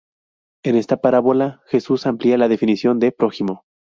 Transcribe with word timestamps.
En 0.63 0.75
esta 0.77 0.97
parábola, 0.99 1.61
Jesús 1.67 2.07
amplía 2.07 2.35
la 2.39 2.47
definición 2.47 2.97
de 2.97 3.11
prójimo. 3.11 3.65